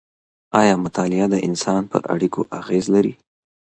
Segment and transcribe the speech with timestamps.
[0.61, 3.13] ایا مطالعه د انسان پر اړیکو اغېز لري؟